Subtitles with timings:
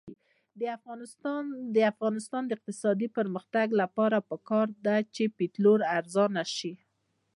[1.75, 6.73] د افغانستان د اقتصادي پرمختګ لپاره پکار ده چې پټرول ارزانه شي.